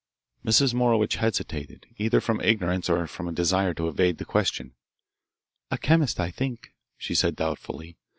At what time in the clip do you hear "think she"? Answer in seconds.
6.31-7.13